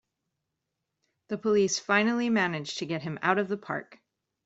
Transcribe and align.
The 1.27 1.37
police 1.37 1.77
finally 1.77 2.31
manage 2.31 2.77
to 2.77 2.87
get 2.87 3.03
him 3.03 3.19
out 3.21 3.37
of 3.37 3.49
the 3.49 3.55
park! 3.57 3.99